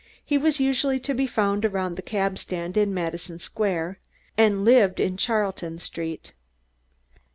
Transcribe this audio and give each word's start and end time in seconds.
He 0.25 0.35
was 0.35 0.59
usually 0.59 0.99
to 1.01 1.13
be 1.13 1.27
found 1.27 1.63
around 1.63 1.93
the 1.95 2.01
cabstand 2.01 2.75
in 2.75 2.91
Madison 2.91 3.37
Square, 3.37 3.99
and 4.35 4.65
lived 4.65 4.99
in 4.99 5.15
Charlton 5.15 5.77
Street. 5.77 6.33